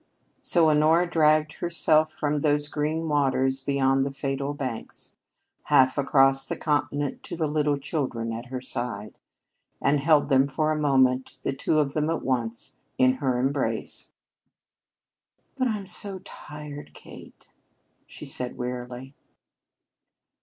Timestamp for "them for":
10.29-10.71